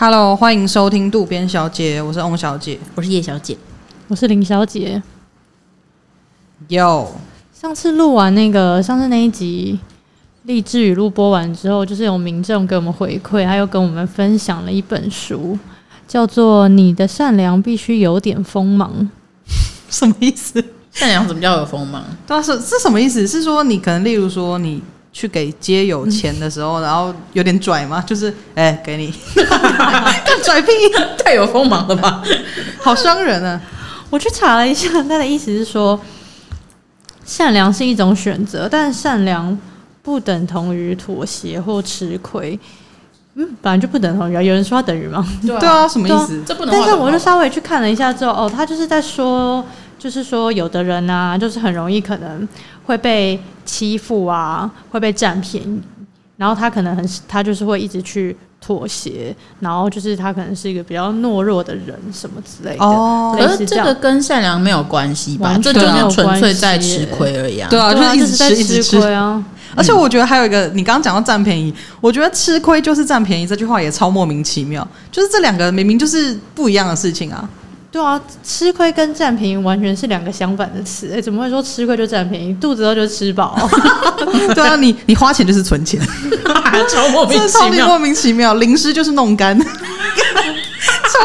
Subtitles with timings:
[0.00, 3.58] Hello，欢迎收听渡边小姐，我是翁小姐，我是叶小姐，
[4.06, 5.02] 我是林小姐。
[6.68, 7.08] Yo，
[7.52, 9.80] 上次录完那个上次那一集
[10.44, 15.58] 励志语录播完之后，就是有民众给我们回馈，还有跟我们分享了一本书，
[16.06, 18.92] 叫做《你的善良必须有点锋芒》。
[19.90, 20.64] 什么意思？
[20.92, 22.04] 善良怎么叫有锋芒？
[22.24, 23.26] 对啊，是是什么意思？
[23.26, 24.80] 是说你可能例如说你。
[25.18, 28.00] 去给街友钱的时候，嗯、然后有点拽嘛？
[28.06, 29.12] 就是哎、欸，给你，
[30.44, 30.70] 拽屁，
[31.24, 32.22] 太有锋芒了吧？
[32.78, 33.60] 好伤人啊！
[34.10, 36.00] 我去查了一下，他的意思是说，
[37.24, 39.58] 善良是一种选择，但善良
[40.04, 42.56] 不等同于妥协或吃亏。
[43.34, 44.40] 嗯，本来就不等同于啊。
[44.40, 45.26] 有人说它等于吗？
[45.44, 46.40] 对啊，对啊，什么意思？
[46.46, 46.72] 这不能。
[46.72, 49.64] 但是我就稍微去看了一下之后，哦，他就是在说。
[49.98, 52.48] 就是说，有的人啊，就是很容易可能
[52.88, 55.78] 会被欺负啊，会被占便宜，
[56.38, 62.82] 然后他可能很，他就是会一直去妥协，然后就是他可能是一个比较懦弱的人，什么之类的。
[62.82, 65.54] 哦，可是这个跟善良没有关系吧？
[65.62, 67.68] 这就是纯粹在吃亏而已啊。
[67.68, 69.44] 对啊，就是一直在吃亏啊。
[69.76, 74.88] 而且我觉得还有一个，你刚刚讲到占便宜，我觉得吃亏就是占便宜这句话也超莫名其妙。
[75.12, 77.46] 就是这两个明明就是不一样的事情啊。
[77.90, 81.10] 对啊，吃亏跟占便宜完全是两个相反的词。
[81.12, 82.52] 哎，怎么会说吃亏就占便宜？
[82.60, 83.58] 肚子饿就吃饱。
[84.54, 85.98] 对啊，你你花钱就是存钱，
[86.90, 88.54] 超莫名其妙，莫名其妙。
[88.54, 89.64] 零食就是弄干， 超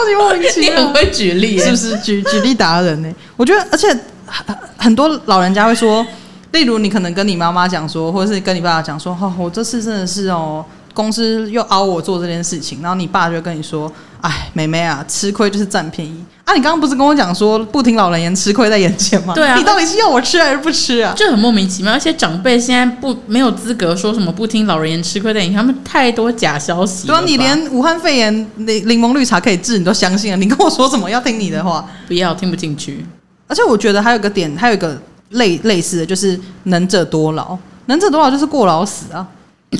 [0.08, 0.69] 级莫名其妙。
[0.69, 1.97] 你很会举例，是不是？
[2.00, 3.14] 举举例达人呢？
[3.36, 3.89] 我觉得，而且
[4.25, 6.06] 很很多老人家会说，
[6.52, 10.64] 例如你可能跟你妈妈讲说，或者是跟你爸爸讲说，哦，我这次真的是哦。
[10.95, 13.91] 公司又熬我做这件事情，然后你爸就跟你说
[14.22, 16.53] ：“哎，妹妹啊，吃亏就是占便宜啊！
[16.53, 19.33] 你刚刚不是跟我讲说不听老人言，吃亏在眼前吗？
[19.33, 21.13] 对啊，你到底是要我吃还是不吃啊？
[21.16, 21.94] 就很莫名其妙。
[21.94, 27.07] 而且长辈现在不没有资格说什么不听老人言，吃亏在眼前，他们太多假消息。
[27.07, 30.38] 对啊，你连武汉肺炎柠柠檬绿茶可以治，你都相信了。
[30.38, 31.85] 你跟我说什么要听你的话？
[32.07, 33.06] 不要，听不进去。
[33.47, 39.25] 而且我觉得还有个点，还有一个类类似的就是能者多劳，能者多劳就是过劳死啊。”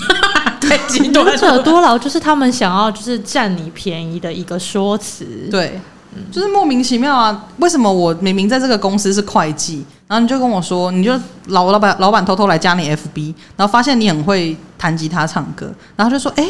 [0.64, 5.80] 太极端了，能者多劳就是他们想要就是占你便宜的一个说辞，对，
[6.32, 7.46] 就是莫名其妙啊！
[7.58, 11.12] 为什么我明明在这个公司是会计，然后你就跟我说，你就
[11.48, 16.48] 老老板老板偷偷来加你 FB，然后发现你很会弹吉他唱歌，然后就说，哎，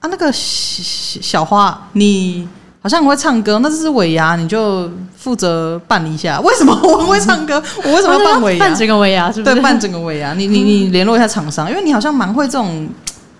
[0.00, 2.48] 啊那个小小花你。
[2.84, 6.40] 好像很会唱歌，那这是尾牙，你就负责办一下。
[6.40, 7.62] 为什么我不会唱歌？
[7.84, 8.66] 我为什么要办尾牙？
[8.66, 9.54] 办整个尾牙是不是？
[9.54, 10.34] 对，办整个尾牙。
[10.34, 12.88] 你你你联络一下厂商，因为你好像蛮会这种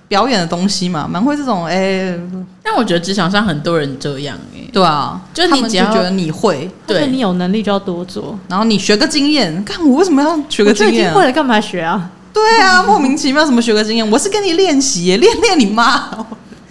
[0.06, 1.74] 表演的东西嘛，蛮会这种哎。
[1.74, 2.20] 欸、
[2.62, 4.38] 但我觉得职场上很多人这样。
[4.72, 9.62] 对啊，就是他们就觉得你会，对你有能力就要多做，然后你学个经验。
[9.64, 10.94] 看我为什么要学个经验？
[10.94, 12.10] 已经会了，干嘛学啊？
[12.32, 14.10] 对啊，莫名其妙什么学个经验？
[14.10, 16.08] 我是跟你练习， 练练你妈！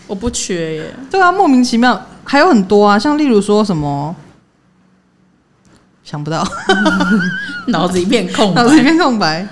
[0.07, 0.95] 我不缺耶。
[1.12, 2.01] 对啊，莫名其妙。
[2.23, 4.16] 还有很多啊，像例如说什么，
[6.03, 6.44] 想不到，
[7.68, 9.47] 脑子一片空白， 脑子一片空白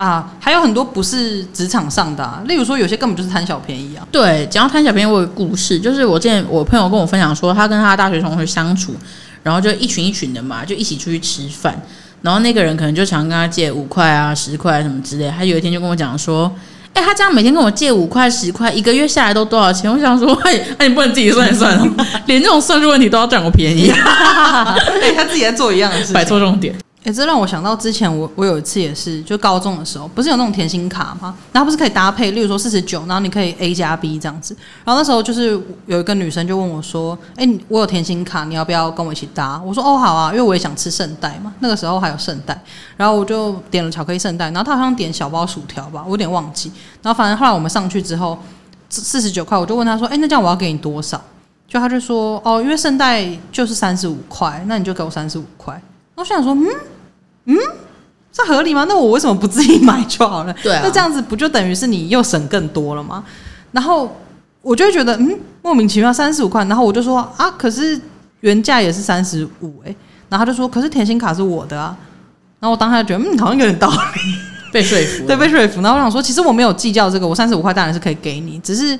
[0.00, 0.32] 啊！
[0.40, 4.00] 还有很多不是职场上的啊，例如说有些根本就是贪小便宜啊。
[4.10, 8.94] 对，讲到贪小便宜，我有个故事，就是我之前我朋友跟我分享说，他跟他大学同学相处，
[9.42, 11.78] 然后就一群一群的嘛，就一起出去吃饭，
[12.22, 16.50] 然后那个人可能就常跟他借五块啊、十块什么之类，他有一天就跟我讲说。
[16.92, 19.88] 哎、欸，他这样每天跟我借五块十块，一个月下来都多少钱？
[19.88, 21.88] 我想说， 哎、欸，那、啊、你不能自己算一算哦，
[22.26, 23.88] 连这种算术问题都要占我便宜。
[23.94, 26.74] 哎，他自己在做一样的事，摆错重点。
[27.02, 31.34] 哎、欸，这让我想到之前我我有一次也是，就高中的时候，不是有那种甜心卡吗？
[31.50, 34.54] 然后不是可以搭配，例如说四十九，然后你可以 A 加 B 这样子。
[34.84, 41.50] 然后那时候就是有一个女生就问我说：“哎、我有甜心卡，你要不要跟我一起搭？”我说：“哦，好啊，因为我也想吃圣代嘛。
[41.60, 42.62] 那个时候还有圣代。”
[42.98, 46.70] 然后我就点了巧克力圣代，然后他好像点小包薯条吧，我有点忘记。
[47.00, 48.38] 然后反正后来我们上去之后，
[48.90, 51.18] 四十九块，我就问他说：“哎、那这样我要给你多少？”
[51.66, 55.80] 就他就说：“哦，因为圣代就是三十五块，那你就给我三十五块。”
[56.20, 56.66] 我想说：“嗯。”
[57.46, 57.56] 嗯，
[58.30, 58.84] 这合理吗？
[58.86, 60.54] 那我为什么不自己买就好了？
[60.62, 63.24] 对啊，那这样子不就等于是你又省更多了吗？
[63.72, 64.14] 然后
[64.62, 66.62] 我就会觉得，嗯，莫名其妙三十五块。
[66.66, 67.98] 然后我就说啊，可是
[68.40, 69.96] 原价也是三十五哎。
[70.28, 71.96] 然后他就说，可是甜心卡是我的啊。
[72.60, 74.20] 然后我当下就觉得，嗯，好像有点道理，
[74.70, 75.80] 被说服，对，被说服。
[75.80, 78.96] 然后我想说，其实我没有计较这个，我三十五块当然是可以给你，只是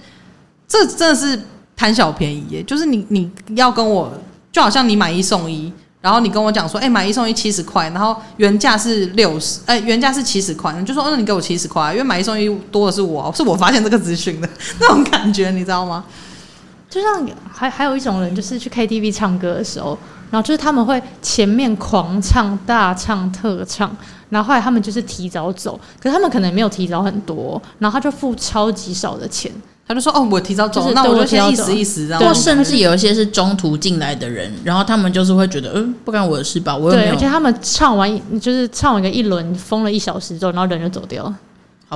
[0.67, 1.39] 这真的是
[1.77, 2.63] 贪小便宜耶。
[2.63, 4.11] 就是你你要跟我，
[4.51, 5.71] 就好像你买一送一。
[6.01, 14.49] 然后你跟我讲说，哎，买一送一七十块，然后原价是六十，哎，原价是七十块，你就说，那你给我七十块，因为买一送一多的是我，是我发现这个资讯的
[14.81, 16.05] 那种感觉，你知道吗？
[16.89, 19.99] 就像还还有一种人，就是去 KTV 唱歌的时候，
[20.31, 23.95] 然后就是他们会前面狂唱、大唱、特唱，
[24.31, 29.53] 然后后来他们就是提早走，可是他们可能没有提早很多，然后他就付超级少的钱。
[29.91, 31.51] 他就说哦，我提早走，就是那我就提早走。
[31.51, 37.15] 先意思意思，然或后甚至有一些是中途进来的人，然后他们就是会觉得，嗯，不干我的事吧，我又没对，有。
[37.15, 41.25] 而且他们唱完就是唱完一个一轮，疯了一小时之后，然后人就走掉。
[41.25, 41.37] 了。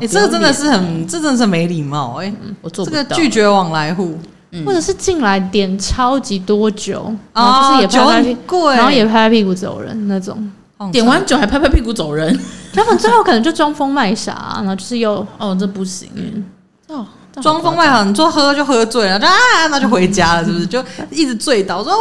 [0.01, 3.05] 这个真的是很，这真的是没礼貌哎、我做这不到。
[3.05, 4.19] 个拒绝往来户，
[4.51, 4.67] 嗯。
[4.67, 10.51] 或者是进来点超级多酒，然就是也拍拍屁，贵，然后也拍拍屁股走人那种。
[10.91, 12.37] 点完酒还拍拍屁股走人，
[12.73, 16.45] 他们最后可能就装疯卖傻，然后就是又哦，这不行，嗯，
[16.89, 17.07] 哦，
[17.43, 19.33] 装疯卖傻，你做喝就喝醉了，就啊，
[19.71, 20.67] 那就回家了，是不是？
[20.67, 22.01] 就一直醉倒，说哇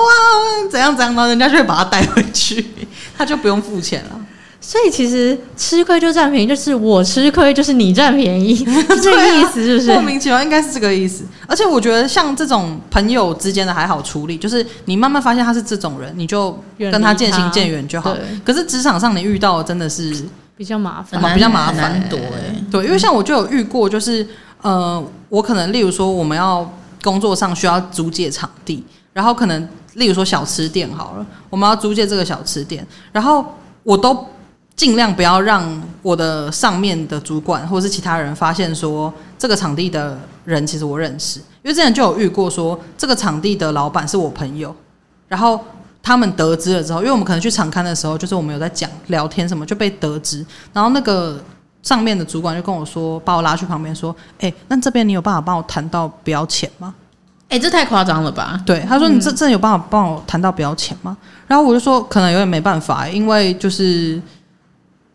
[0.69, 2.65] 怎样怎样，然后人家就会把他带回去，
[3.17, 4.19] 他就不用付钱了。
[4.65, 9.91] 所以其实吃亏就占便宜，就是我吃亏就是你占便宜， 是这个意思是不是？
[9.91, 11.25] 莫名其妙，应该是这个意思。
[11.47, 18.13] 而且我觉得像这种朋友之间的还好处理，就是你慢慢发现他是这种人，你就跟他渐行渐远就好。
[18.13, 20.15] 对可是职场上你遇到的真的是
[20.55, 24.25] 比较麻烦比较麻烦很难躲哎，对，因为像我就有遇过，就是
[24.63, 26.67] 呃，我可能例如说我们要
[27.03, 28.83] 工作上需要租借场地，
[29.13, 33.45] 然后可能例如说小吃店好了，我们要租借这个小吃店，然后
[33.83, 34.25] 我都
[34.75, 44.75] 尽量不要让我的上面的主管或是其他人发现说这个场地的人其实我认识，因为之前就有遇过说这个场地的老板是我朋友，
[45.27, 45.59] 然后。
[46.05, 50.45] 他们得知了之后，因为我们可能去场刊的时候，就是我们有在讲聊天什么，就被得知。
[50.73, 51.41] 然后那个
[51.83, 56.95] 上面的主管就跟我说，把我拉去旁边说：“哎、欸，那这边你有办法帮我谈到不要钱吗？”
[57.49, 58.59] 哎，这太夸张了吧？
[58.65, 61.15] 对，他说：“你这这有办法帮我谈到不要钱吗？”
[61.45, 64.19] 然后我就说：“可能有点没办法，因为就是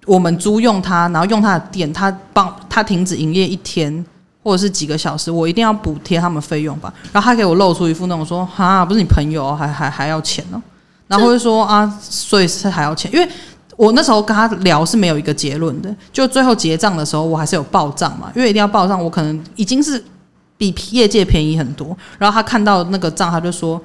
[0.07, 4.05] 我们租用他，然后用他的店，他帮他停止营业一天
[4.45, 10.63] 或者是几个小时，我一定要补贴他们费用吧。”然后他给我露出一副那种说：“哈，不是你朋友，还还还要钱呢。”
[11.09, 13.29] 然后就说啊，所以是还要钱，因为
[13.79, 20.05] 我那时候跟他聊是没有一个结论的，就最后结账的时候，我还是有报账嘛，因为一定要报账，我可能已经是
[20.57, 21.97] 比业界便宜很多。
[22.19, 23.81] 然后他看到那个账，他就说，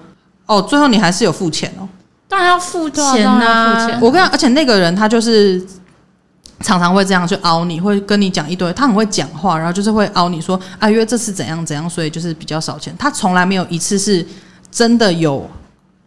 [0.47, 1.87] 哦，最后你还是有付钱哦，
[2.27, 5.63] 当然要付钱呐、我跟你讲，而且那个人他就是
[6.61, 12.91] 常常会这样去凹你，会跟你讲一堆，他很会讲话，然后就是会凹你说啊，因为这次怎样怎样，所以就是比较少钱。
[12.97, 14.25] 他从来没有一次是
[14.71, 15.47] 真的有。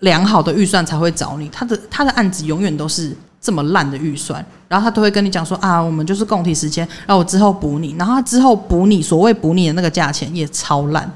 [0.01, 3.17] 良好的预算才会找你，他的他的案子永远都是
[3.47, 11.09] 这么烂的预算，然后他都会跟你讲说啊，我们就是供体时间，然后我之后补你，然后他之后补你，所谓补你的那个价钱也超烂，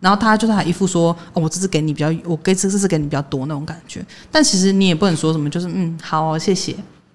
[0.00, 6.74] 然后他就是还一副说哦，我这次给你比较，我给这次给你比较多那种感觉，但其实你也不能说什么，就是嗯，好，谢谢，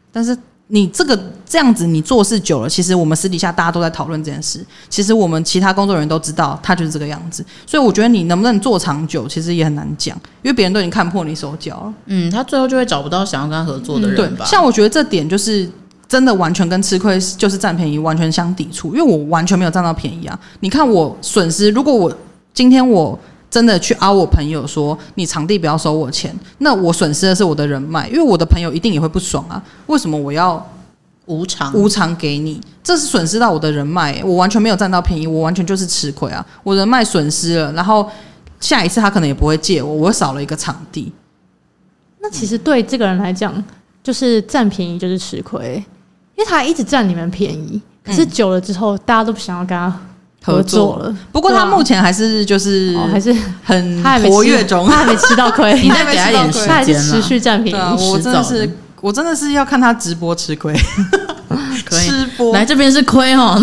[0.10, 0.38] 但是。
[0.74, 4.66] 你这个这样子，你做事久了，其实我们私底下大家都在讨论这件事。
[4.90, 7.46] 其实我们其他工作人员都知道，他就是这个样子。
[7.68, 11.94] 所以我觉得你能不能做长久，其实也很难讲，因为别人都已经看破你手脚了。
[12.06, 14.46] 嗯，他最后就会找不到想要跟他合作的人吧？
[14.46, 15.70] 嗯、对，像我觉得这点就是
[16.08, 20.40] 真的完全跟吃亏就是占便宜完全相抵触，因为我完全没有占到便宜啊。
[20.62, 22.10] 你看我损失，如果我
[22.54, 23.20] 今天我。
[23.52, 29.62] 真的去凹我朋友说，你场地不要收我钱，那我损失的是我的人脉，因为我的朋友一定也会不爽啊。
[29.88, 30.66] 为什么我要
[31.26, 32.62] 无偿无偿给你？
[32.82, 36.44] 这是损失到我的人脉、欸，我完全没有占到便宜，我完全就是吃亏啊。
[36.64, 38.10] 我人脉损失了，然后
[38.62, 41.12] 下一次他可能也不会借我，我少了一个场地。
[42.22, 43.62] 那其实对这个人来讲，
[44.02, 45.76] 就是占便宜就是吃亏，
[46.38, 50.00] 因为他一直占你们便宜，可是久了之后，大家都不想要跟他。
[50.44, 53.32] 合作了，不过他目前还是就是还是
[53.64, 57.80] 很 活跃中，他还没吃到亏， 你再给他一点时间，他还是持续占便宜。
[57.80, 58.70] 啊、我真的是，
[59.02, 60.74] 我真的是要看他直播吃亏，
[61.90, 63.56] 吃播来这边是亏哦，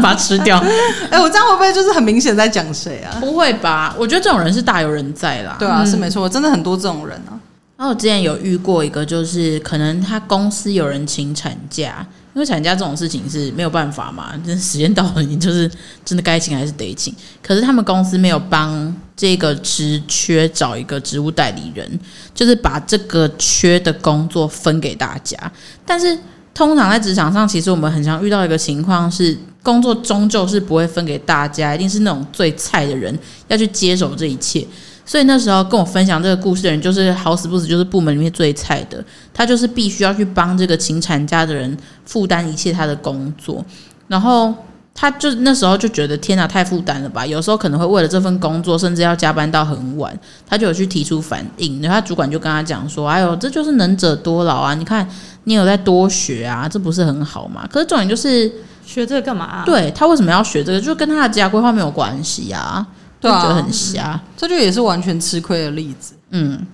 [0.00, 0.58] 把它吃掉。
[0.58, 3.18] 哎、欸，我这样会不会就是很明显在讲谁啊？
[3.18, 3.92] 不会吧？
[3.98, 5.56] 我觉得这种人是大有人在啦。
[5.58, 7.34] 对啊，是没错，真的很多这种人啊。
[7.76, 12.06] 然后我之前有遇过一个，就是可能他公司有人请产假。
[12.32, 15.70] 因为产假这种事情是没有办法嘛，真 时间到了，你就是
[16.04, 17.14] 真的该请还是得请。
[17.42, 21.98] 可是他们公司没有帮这个职缺找一个职务代理人，
[22.34, 25.36] 就是把这个缺的工作分给大家。
[25.84, 26.16] 但是
[26.54, 33.16] 通常在职场上，其实我们很常遇到一个情况是，工作终究是不会分给大家，一定是那种最菜的人
[33.48, 34.66] 要去接手这一切。
[35.10, 43.64] 所以那时候跟我分享这个故事的人，就是好死不死就是部门里面最菜的，他就是必须要去帮这个请产假的人负担一切他的工作，
[44.06, 44.54] 然后
[44.94, 47.26] 他就那时候就觉得天哪，太负担了吧？
[47.26, 54.74] 有时候可能会为了这份工作，甚至要加班到很晚，他就有去提出反应，然后他主管就跟他讲说：“哎呦，这就是能者多劳啊！
[54.76, 55.04] 你看
[55.42, 58.48] 你有在多学啊，这不是很好吗？”可是重点就是
[58.86, 59.64] 学这个干嘛啊？
[59.66, 60.80] 对，他为什么要学这个？
[60.80, 62.86] 就跟他的职涯规划没有关系啊。
[63.20, 66.14] 对啊，很瞎，这就也是完全吃亏的例子。
[66.30, 66.66] 嗯，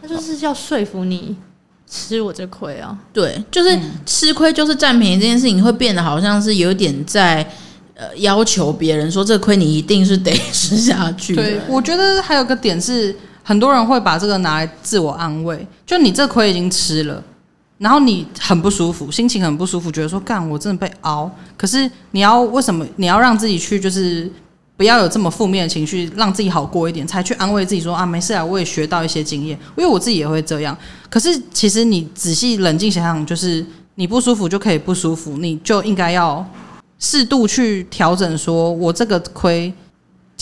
[0.00, 1.36] 他就是要说服你
[1.88, 2.98] 吃我这亏啊。
[3.12, 7.48] 对，就是吃亏就是占便宜这件事情，会变得好像是有点在
[7.94, 11.36] 呃要求别人说这亏你一定是得吃下去。
[11.36, 17.22] 对，我觉得还有个点是，很多人会把这个拿来自我安慰，就你这亏已经吃了。
[17.78, 21.28] 然后你很不舒服，心情很不舒服，觉得说干我真的被熬。
[21.56, 24.30] 可是你要为什么你要让自己去就是
[24.82, 29.56] 不要有这么负面的情绪，让自己好过一点，才去安慰自己说啊没事啊，我也学到一些经验。
[29.76, 30.76] 因为我自己也会这样。
[31.08, 36.44] 可是其实你仔细冷静想想，就是你不舒服就可以不舒服，你就应该要
[36.98, 39.72] 适度去调整，说我这个亏。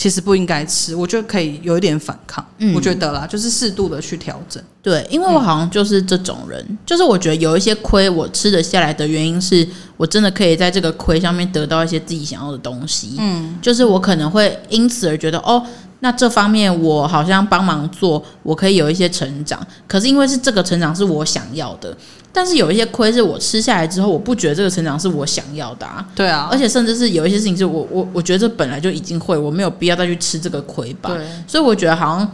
[0.01, 2.43] 其实不应该吃，我觉得可以有一点反抗。
[2.57, 4.59] 嗯，我觉得啦，就是适度的去调整。
[4.81, 9.67] 对，因为我好像就是这种人，嗯、就是我觉得有一些亏我吃得下来的原因是
[9.97, 13.15] 我真的可以在这个亏上面得到一些自己想要的东西。
[13.19, 15.63] 嗯，就是我可能会因此而觉得哦。
[16.01, 19.59] 那这方面我好像帮忙做，我可以有一些成长。
[19.87, 21.95] 可是因为是这个成长是我想要的，
[22.33, 26.05] 但是有一些亏是我吃下来之后，我不觉得这个成长是我想要的啊。
[26.15, 31.11] 对啊，而且甚至是有一些事情是我我我觉得这本来就已经会，我没有必要再去吃这个亏吧。
[31.13, 32.31] 对，所以我觉得好像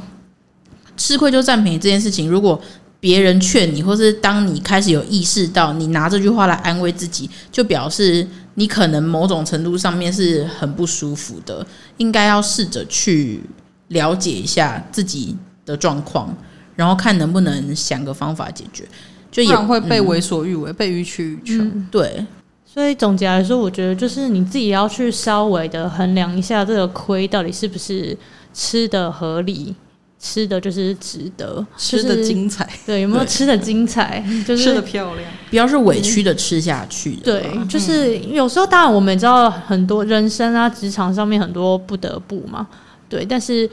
[0.96, 2.60] 吃亏就占便宜这件事情，如果
[3.00, 11.66] 别人劝你，或是当你开始有意识到你拿这句话来安慰自己，就表示你可能某种程度上面是很不舒服的。
[11.98, 13.42] 应该要试着去
[13.90, 15.36] 了解一下自己
[15.66, 16.36] 的状况，
[16.76, 18.84] 然后看能不能想个方法解决。
[19.30, 21.64] 就也会被为所欲为，嗯、被予取予求。
[21.92, 22.26] 对，
[22.66, 28.18] 所以总结来说，我觉得就是你自己要去稍微的衡量一下这个亏到底是不是
[28.54, 29.76] 吃的合理，
[30.20, 32.68] 吃的就是值得，吃的精彩。
[32.86, 34.24] 对，有没有吃的精彩？
[34.48, 37.14] 就是吃的漂亮，不要是委屈的吃下去。
[37.24, 42.68] 对，就是有时候当然我们知道很多人生啊，职场上面很多不得不嘛。
[43.10, 43.70] 对，但是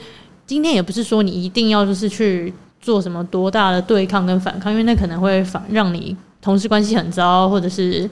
[0.47, 2.53] 今天也不是说你一定要就是去。
[2.85, 4.71] 做什么多大的对抗跟反抗？
[4.71, 8.07] 因为那可能会反让你同事关系很糟，或者是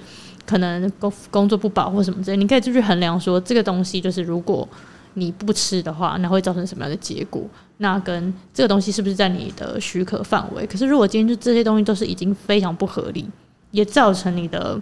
[0.47, 2.39] 可能工工作不保或什么之类。
[2.39, 4.67] 你可以就去衡量说，这个东西就是如果
[5.13, 7.43] 你不吃的话，那会造成什么样的结果？
[7.83, 10.67] 那跟这个东西是不是在你的许可范围？
[10.67, 13.29] 可是如果今天就这些东西都是已经非常不合理，
[13.73, 14.81] 也造成你的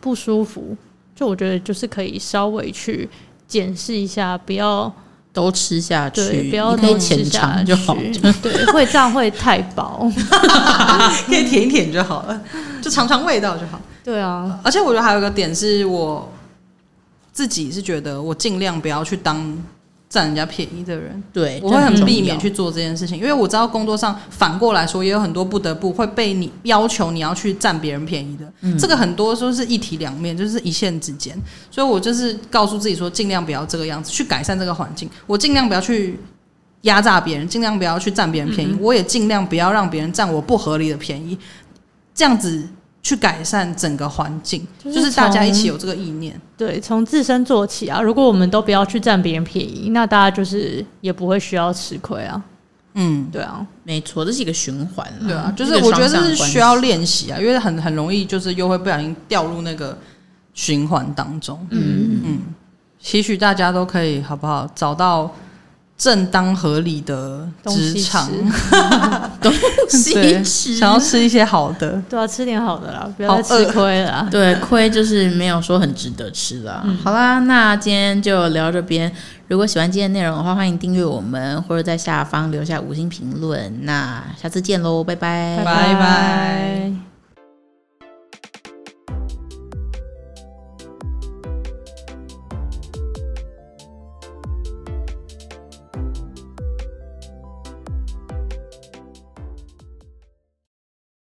[0.00, 0.76] 不舒服，
[1.14, 3.08] 就我觉得就是可以稍微去
[3.46, 4.92] 检视一下，不要。
[5.34, 7.96] 都吃下去，对，不要都吃下去就好。
[8.40, 10.08] 对，会这样会太饱，
[11.26, 12.40] 可以舔一舔就好了，
[12.80, 13.80] 就尝尝味道就好。
[14.04, 16.32] 对啊，而且我觉得还有一个点是我
[17.32, 19.44] 自己是觉得，我尽量不要去当。
[20.14, 31.36] 占人家便宜的人，对，我会很避免去做这件事情，因为我知道工作上反过来说也有很多不得不会被你要求你要去占别人便宜的，嗯、这个很多都是一体两面，就是一线之间，
[31.68, 36.16] 所以我就是告诉自己说，尽量不要这个样子去改善这个环境，我尽量不要去
[36.82, 41.36] 压榨别人，尽量不要去占别人便宜，嗯、我也尽量不要让别人占我不合理的便宜，
[42.14, 42.68] 这样子。
[43.04, 46.40] 去改善整个环境，就是，就是大家一起有这个意念。
[46.56, 48.00] 对，从自身做起啊！
[48.00, 52.42] 如果我们都不要去占别人便宜，那大家就是也不会需要吃亏啊。
[52.94, 55.06] 嗯，对啊，没错，这是一个循环。
[55.20, 59.96] 对啊，就是我觉得这是需要练习啊，因为很很容易就是又会不小心掉入那个
[60.54, 61.60] 循环当中。
[61.70, 62.38] 嗯嗯，
[62.98, 65.30] 期许大家都可以好不好找到。
[65.96, 68.28] 正当合理的职场，
[69.40, 69.52] 东
[69.88, 74.26] 西吃，想要吃一些好的，对啊，吃点好的啦，不要再吃亏了。
[74.30, 76.82] 对，亏就是没有说很值得吃啦。
[76.84, 79.10] 嗯、好啦，那今天就聊这边。
[79.46, 83.84] 如果喜欢今天内容的话，欢迎订阅我们，或者在下方留下五星评论。
[83.84, 87.03] 那下次见喽，拜拜，拜拜。